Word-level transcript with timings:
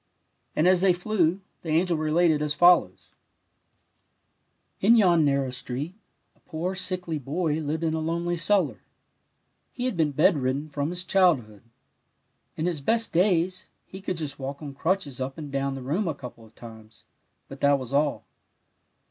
And 0.55 0.67
as 0.67 0.81
they 0.81 0.93
flew, 0.93 1.41
the 1.61 1.69
angel 1.69 1.95
related 1.95 2.41
as 2.41 2.55
fol 2.55 2.79
lows: 2.81 3.13
112 4.79 4.81
THE 4.81 4.87
WILD 4.87 4.87
ROSE 4.87 4.87
*' 4.87 4.87
In 4.89 4.95
yon 4.95 5.23
narrow 5.25 5.49
street, 5.51 5.93
a 6.35 6.39
poor, 6.39 6.73
sickly 6.73 7.19
boy 7.19 7.59
lived 7.59 7.83
in 7.83 7.93
a 7.93 7.99
lonely 7.99 8.35
cellar. 8.35 8.81
He 9.71 9.85
had 9.85 9.95
been 9.95 10.11
bed 10.11 10.39
ridden 10.39 10.69
from 10.69 10.89
his 10.89 11.03
childhood. 11.03 11.61
In 12.57 12.65
his 12.65 12.81
best 12.81 13.11
days, 13.13 13.67
he 13.85 14.01
could 14.01 14.17
just 14.17 14.39
walk 14.39 14.59
on 14.63 14.73
crutches 14.73 15.21
up 15.21 15.37
and 15.37 15.51
down 15.51 15.75
the 15.75 15.83
room 15.83 16.07
a 16.07 16.15
couple 16.15 16.47
of 16.47 16.55
times, 16.55 17.03
but 17.47 17.59
that 17.59 17.77
was 17.77 17.93
all. 17.93 18.25